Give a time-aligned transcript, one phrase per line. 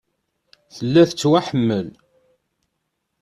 [0.75, 1.87] Tella tettwaḥemmel.